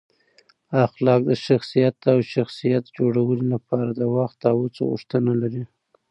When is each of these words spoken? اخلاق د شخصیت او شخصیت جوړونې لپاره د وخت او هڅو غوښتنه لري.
اخلاق 0.87 1.21
د 1.29 1.31
شخصیت 1.47 1.97
او 2.13 2.17
شخصیت 2.33 2.83
جوړونې 2.97 3.45
لپاره 3.53 3.89
د 3.99 4.01
وخت 4.15 4.39
او 4.51 4.55
هڅو 4.63 4.83
غوښتنه 4.91 5.31
لري. 5.41 5.63